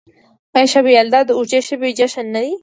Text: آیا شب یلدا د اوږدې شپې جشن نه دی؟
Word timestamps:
آیا 0.55 0.67
شب 0.73 0.85
یلدا 0.95 1.19
د 1.25 1.31
اوږدې 1.37 1.59
شپې 1.67 1.89
جشن 1.99 2.25
نه 2.35 2.39
دی؟ 2.43 2.53